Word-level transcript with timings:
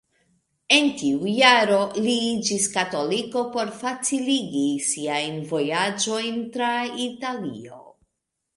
En 0.75 0.87
tiu 1.01 1.27
jaro, 1.39 1.77
li 2.05 2.15
iĝis 2.29 2.65
katoliko 2.77 3.45
por 3.57 3.71
faciligi 3.83 4.65
siajn 4.89 5.39
vojaĝojn 5.53 6.43
tra 6.57 6.75
Italio. 7.09 7.81